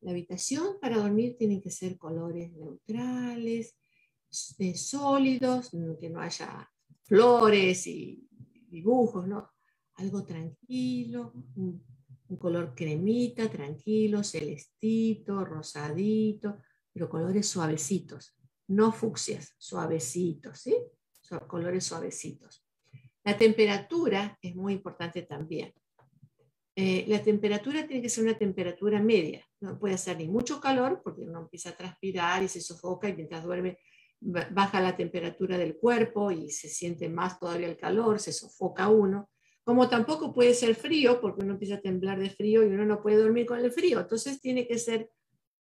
[0.01, 3.77] La habitación para dormir tiene que ser colores neutrales,
[4.59, 6.71] eh, sólidos, que no haya
[7.03, 8.29] flores y
[8.69, 9.51] dibujos, ¿no?
[9.95, 11.83] Algo tranquilo, un,
[12.39, 16.59] color cremita, tranquilo, celestito, rosadito,
[16.93, 20.77] pero colores suavecitos, no fucsias, suavecitos, ¿sí?
[21.47, 22.68] colores suavecitos.
[23.29, 25.75] La temperatura es muy importante también.
[26.75, 29.47] Eh, la temperatura tiene que ser una temperatura media.
[29.61, 33.15] No puede ser ni mucho calor porque uno empieza a transpirar y se sofoca y
[33.15, 33.81] mientras duerme
[34.19, 39.29] baja la temperatura del cuerpo y se siente más todavía el calor, se sofoca uno.
[39.63, 43.03] Como tampoco puede ser frío porque uno empieza a temblar de frío y uno no
[43.03, 44.01] puede dormir con el frío.
[44.01, 45.11] Entonces tiene que ser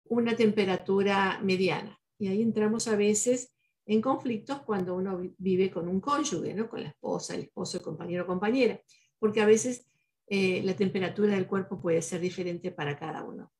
[0.05, 1.99] una temperatura mediana.
[2.17, 3.51] Y ahí entramos a veces
[3.87, 6.69] en conflictos cuando uno vive con un cónyuge, ¿no?
[6.69, 8.79] con la esposa, el esposo, el compañero o compañera,
[9.17, 9.87] porque a veces
[10.27, 13.53] eh, la temperatura del cuerpo puede ser diferente para cada uno.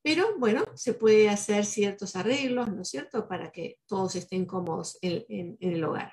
[0.00, 4.98] Pero bueno, se puede hacer ciertos arreglos, ¿no es cierto?, para que todos estén cómodos
[5.02, 6.12] en, en el hogar.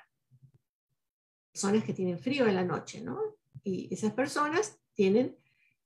[1.52, 3.20] Personas que tienen frío en la noche, ¿no?
[3.62, 5.36] Y esas personas tienen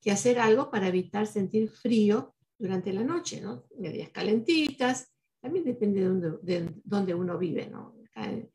[0.00, 3.64] que hacer algo para evitar sentir frío durante la noche, ¿no?
[3.76, 6.01] Medias calentitas, también depende
[6.42, 7.94] de dónde, uno vive, ¿no?
[8.14, 8.51] en,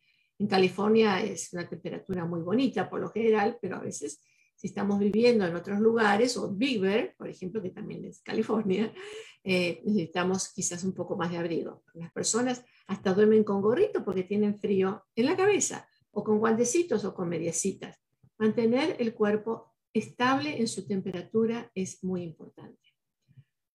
[0.48, 4.22] California es una temperatura muy bonita por lo general, pero a veces
[4.62, 8.94] si estamos viviendo en otros lugares, o Bear, por ejemplo, que también es California,
[9.44, 11.84] eh, necesitamos quizás un poco más de abrigo.
[11.96, 17.06] Las personas hasta duermen con gorrito porque tienen frío en la cabeza, o con guantecitos
[17.06, 18.00] o con mediecitas.
[18.38, 22.80] Mantener el cuerpo estable en su temperatura es muy importante.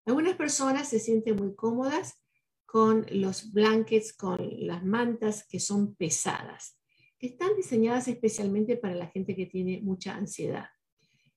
[0.05, 2.23] Algunas personas se sienten muy cómodas
[2.67, 6.79] con los blankets, con las mantas que son pesadas,
[7.19, 10.67] que están diseñadas especialmente para la gente que tiene mucha ansiedad.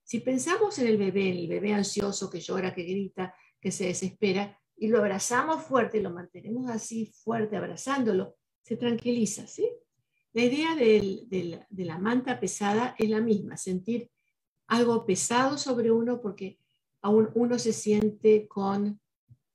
[0.03, 4.59] Si pensamos en el bebé, el bebé ansioso que llora, que grita, que se desespera,
[4.75, 9.69] y lo abrazamos fuerte, lo mantenemos así fuerte, abrazándolo, se tranquiliza, ¿sí?
[10.33, 14.09] La idea de la manta pesada es la misma, sentir
[14.67, 16.59] algo pesado sobre uno porque
[17.01, 19.01] aún uno se siente con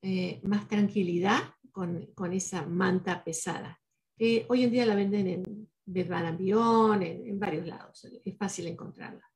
[0.03, 3.81] eh, más tranquilidad con, esa manta pesada.
[4.17, 9.29] que hoy en día la venden en Beyond, en, en varios lados, es fácil encontrarla.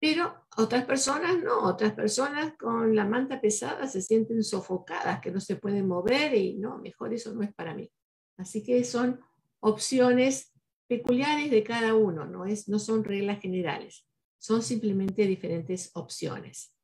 [0.00, 5.40] Pero otras personas no, otras personas con la manta pesada se sienten sofocadas, que no
[5.40, 7.90] se pueden mover y no, mejor eso no es para mí.
[8.38, 9.20] Así que son
[9.60, 10.52] opciones
[10.86, 14.06] peculiares de cada uno, no, es, no son reglas generales,
[14.38, 16.74] son simplemente diferentes opciones.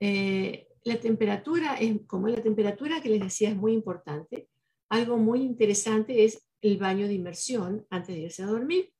[0.00, 4.48] Eh, la temperatura, es, como la temperatura que les decía es muy importante,
[4.90, 8.92] algo muy interesante es el baño de inmersión antes de irse a dormir.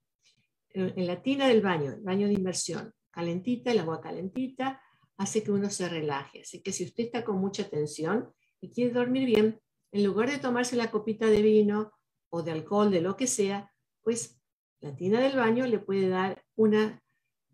[0.71, 4.83] En la tina del baño, el baño de inmersión, calentita, el agua calentita,
[5.19, 6.41] hace que uno se relaje.
[6.41, 9.61] Así que si usted está con mucha tensión y quiere dormir bien,
[9.93, 11.93] en lugar de tomarse la copita de vino
[12.31, 13.71] o de alcohol, de lo que sea,
[14.03, 14.41] pues
[14.81, 17.04] la tina del baño le puede dar una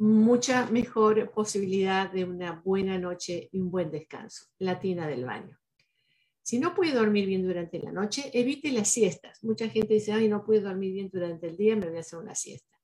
[0.00, 5.58] mucha mejor posibilidad de una buena noche y un buen descanso, la tina del baño.
[6.42, 9.44] Si no puede dormir bien durante la noche, evite las siestas.
[9.44, 12.18] Mucha gente dice, ay, no puedo dormir bien durante el día, me voy a hacer
[12.18, 12.78] una siesta.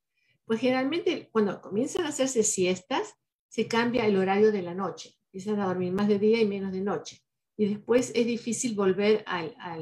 [0.45, 3.15] Pues generalmente cuando comienzan a hacerse siestas,
[3.49, 5.15] se cambia el horario de la noche.
[5.33, 7.23] Empiezan a dormir más de día y menos de noche.
[7.57, 9.81] Y después es difícil volver a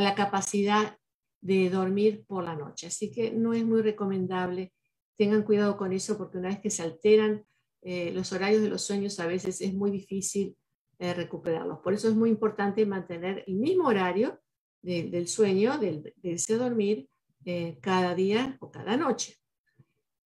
[0.00, 0.98] la capacidad
[1.42, 2.86] de dormir por la noche.
[2.86, 4.72] Así que no es muy recomendable
[5.16, 7.44] tengan cuidado con eso porque una vez que se alteran
[7.82, 10.56] eh, los horarios de los sueños, a veces es muy difícil
[10.98, 11.80] eh, recuperarlos.
[11.80, 14.40] Por eso es muy importante mantener el mismo horario
[14.80, 17.08] del sueño, del, irse a dormir
[17.44, 19.36] eh, cada día o cada noche.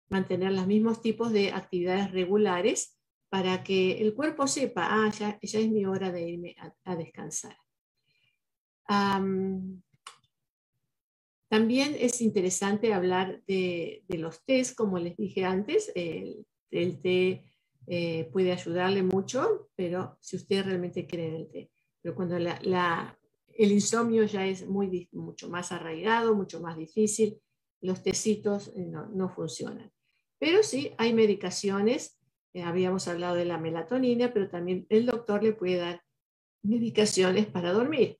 [0.08, 5.70] Mantener los mismos tipos de actividades regulares para que el cuerpo sepa, ah, ya, es
[5.70, 7.56] mi hora de irme a, descansar.
[11.50, 16.46] También es interesante hablar de, los tés, como les dije antes, el,
[17.02, 17.42] té
[17.88, 21.70] eh, puede ayudarle mucho, pero si usted realmente cree en el té.
[22.00, 27.42] Pero cuando el insomnio ya es muy, mucho más arraigado, mucho más difícil,
[27.80, 29.90] los tecitos eh, no, funcionan.
[30.38, 32.16] Pero sí, hay medicaciones,
[32.54, 36.00] eh, habíamos hablado de la melatonina, pero también el doctor le puede dar
[36.62, 38.19] medicaciones para dormir.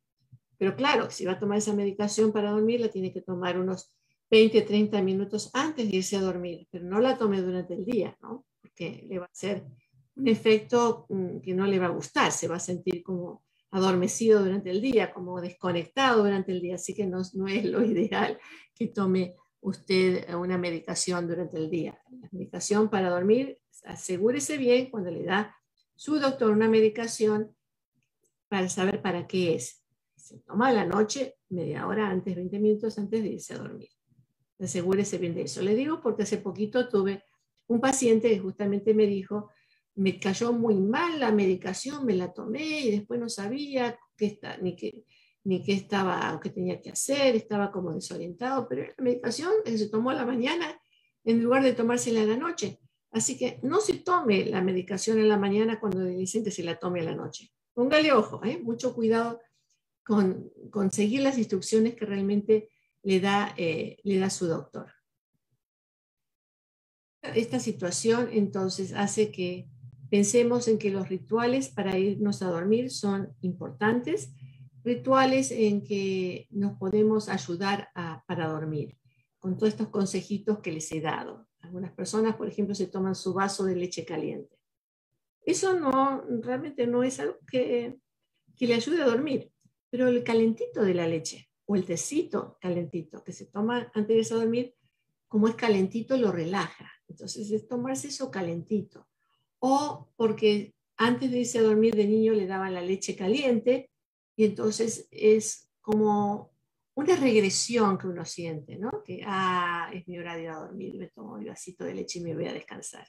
[0.60, 3.94] Pero claro, si va a tomar esa medicación para dormir, la tiene que tomar unos
[4.30, 8.14] 20, 30 minutos antes de irse a dormir, pero no la tome durante el día,
[8.20, 8.44] ¿no?
[8.60, 9.64] Porque le va a hacer
[10.16, 14.44] un efecto mm, que no le va a gustar, se va a sentir como adormecido
[14.44, 18.38] durante el día, como desconectado durante el día, así que no, no es lo ideal
[18.74, 21.98] que tome usted una medicación durante el día.
[22.10, 25.56] La medicación para dormir, asegúrese bien cuando le da
[25.96, 27.56] su doctor una medicación
[28.48, 29.79] para saber para qué es
[30.30, 33.88] se toma la noche media hora antes, 20 minutos antes de irse a dormir.
[34.60, 35.60] Asegúrese bien de eso.
[35.60, 37.24] Le digo porque hace poquito tuve
[37.66, 39.50] un paciente que justamente me dijo,
[39.96, 44.56] me cayó muy mal la medicación, me la tomé y después no sabía qué está,
[44.58, 45.04] ni, qué,
[45.42, 50.10] ni qué estaba, qué tenía que hacer, estaba como desorientado, pero la medicación se tomó
[50.10, 50.80] a la mañana
[51.24, 52.78] en lugar de tomársela a la noche.
[53.10, 56.62] Así que no se tome la medicación en la mañana cuando le dicen que se
[56.62, 57.50] la tome a la noche.
[57.74, 58.60] Póngale ojo, ¿eh?
[58.62, 59.40] mucho cuidado
[60.04, 62.70] con conseguir las instrucciones que realmente
[63.02, 64.92] le da, eh, le da su doctor.
[67.22, 69.68] Esta situación entonces hace que
[70.10, 74.32] pensemos en que los rituales para irnos a dormir son importantes,
[74.82, 77.90] rituales en que nos podemos ayudar
[78.26, 78.96] para dormir,
[79.38, 81.46] con todos estos consejitos que les he dado.
[81.60, 84.58] Algunas personas, por ejemplo, se toman su vaso de leche caliente.
[85.44, 87.98] Eso no, realmente no es algo que,
[88.56, 89.49] que le ayude a dormir,
[89.90, 94.16] pero el calentito de la leche o el tecito calentito que se toma antes de
[94.16, 94.74] irse a dormir,
[95.28, 96.90] como es calentito, lo relaja.
[97.08, 99.06] Entonces es tomarse eso calentito.
[99.58, 103.90] O porque antes de irse a dormir de niño le daban la leche caliente
[104.36, 106.50] y entonces es como
[106.94, 109.02] una regresión que uno siente, ¿no?
[109.04, 112.18] Que, ah, es mi hora de ir a dormir, me tomo mi vasito de leche
[112.18, 113.06] y me voy a descansar.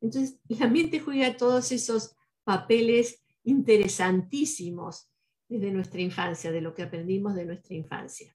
[0.00, 5.11] Entonces, la mente juega todos esos papeles interesantísimos
[5.52, 8.34] desde nuestra infancia, de lo que aprendimos de nuestra infancia.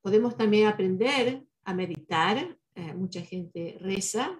[0.00, 4.38] Podemos también aprender a meditar, eh, mucha gente reza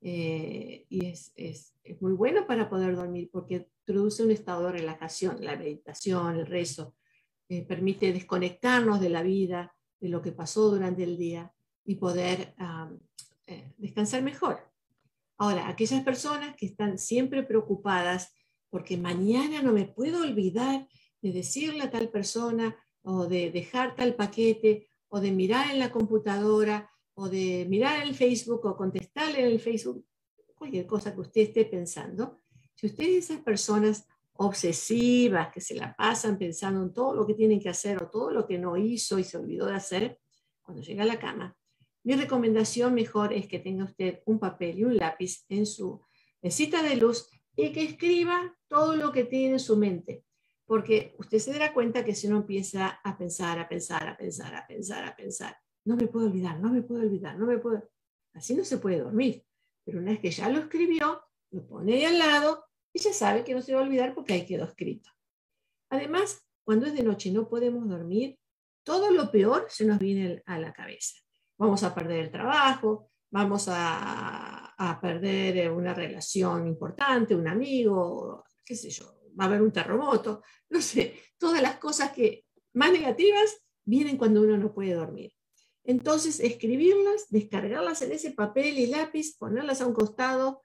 [0.00, 5.44] eh, y es, es, muy bueno para poder dormir porque produce un estado de relajación,
[5.44, 6.94] la meditación, el rezo,
[7.48, 11.52] eh, permite desconectarnos de la vida, de lo que pasó durante el día
[11.84, 12.54] y poder
[13.78, 14.60] descansar mejor.
[15.38, 18.34] Ahora, aquellas personas que están siempre preocupadas
[18.70, 20.86] porque mañana no me puedo olvidar
[21.20, 25.90] de decirle a tal persona o de dejar tal paquete o de mirar en la
[25.90, 30.04] computadora o de mirar el Facebook o contestarle en el Facebook,
[30.54, 32.40] cualquier cosa que usted esté pensando,
[32.74, 37.34] si usted es esas personas obsesivas que se la pasan pensando en todo lo que
[37.34, 40.20] tienen que hacer o todo lo que no hizo y se olvidó de hacer,
[40.62, 41.56] cuando llega a la cama,
[42.04, 46.00] mi recomendación mejor es que tenga usted un papel y un lápiz en su
[46.40, 50.24] mesita de luz y que escriba todo lo que tiene en su mente
[50.68, 54.54] porque usted se dará cuenta que si uno empieza a pensar, a pensar, a pensar,
[54.54, 55.56] a pensar, a pensar,
[55.86, 57.88] no me puedo olvidar, no me puedo olvidar, no me puedo,
[58.34, 59.42] así no se puede dormir.
[59.82, 63.44] Pero una vez que ya lo escribió, lo pone ahí al lado y ya sabe
[63.44, 65.08] que no se va a olvidar porque ahí quedó escrito.
[65.88, 68.38] Además, cuando es de noche y no podemos dormir,
[68.84, 71.14] todo lo peor se nos viene a la cabeza.
[71.56, 78.76] Vamos a perder el trabajo, vamos a, a perder una relación importante, un amigo, qué
[78.76, 83.62] sé yo, va a haber un terremoto, no sé, todas las cosas que más negativas
[83.84, 85.32] vienen cuando uno no puede dormir.
[85.84, 90.62] Entonces, escribirlas, descargarlas en ese papel y lápiz, ponerlas a un costado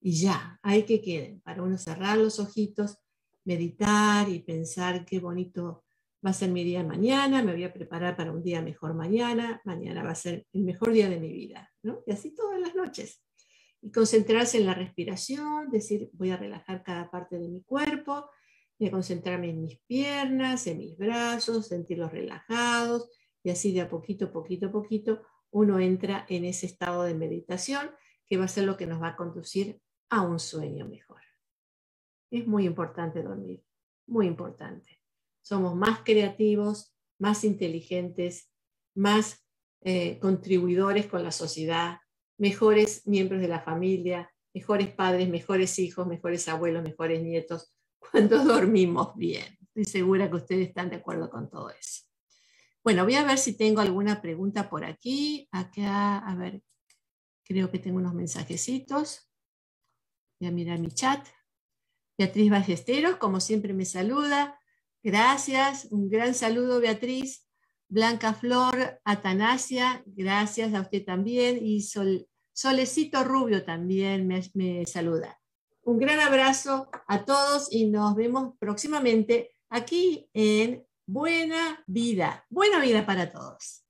[0.00, 2.98] y ya, hay que queden, para uno cerrar los ojitos,
[3.44, 5.84] meditar y pensar qué bonito
[6.24, 9.60] va a ser mi día mañana, me voy a preparar para un día mejor mañana,
[9.64, 12.02] mañana va a ser el mejor día de mi vida, ¿no?
[12.06, 13.22] Y así todas las noches
[13.84, 18.30] y concentrarse en la respiración, decir, voy a relajar cada parte de mi cuerpo,
[18.78, 23.10] voy a concentrarme en mis piernas, en mis brazos, sentirlos relajados,
[23.42, 25.20] y así de a poquito, poquito, poquito,
[25.50, 27.90] uno entra en ese estado de meditación
[28.26, 29.78] que va a ser lo que nos va a conducir
[30.08, 31.20] a un sueño mejor.
[32.30, 33.62] Es muy importante dormir,
[34.06, 34.98] muy importante.
[35.42, 38.50] Somos más creativos, más inteligentes,
[38.94, 39.46] más
[39.82, 41.98] eh, contribuidores con la sociedad,
[42.38, 49.14] mejores miembros de la familia, mejores padres, mejores hijos, mejores abuelos, mejores nietos, cuando dormimos
[49.16, 49.58] bien.
[49.60, 52.02] Estoy segura que ustedes están de acuerdo con todo eso.
[52.84, 55.48] Bueno, voy a ver si tengo alguna pregunta por aquí.
[55.50, 56.62] Acá, a ver,
[57.42, 59.30] creo que tengo unos mensajecitos.
[60.38, 61.26] Voy a mirar mi chat.
[62.16, 64.60] Beatriz Ballesteros, como siempre, me saluda.
[65.02, 65.86] Gracias.
[65.90, 67.43] Un gran saludo, Beatriz.
[67.94, 71.80] Blanca Flor, Atanasia, gracias a usted también, y
[72.52, 75.40] Solecito Rubio también me, me saluda.
[75.84, 82.44] Un gran abrazo a todos y nos vemos próximamente aquí en Buena Vida.
[82.50, 83.83] Buena vida para todos.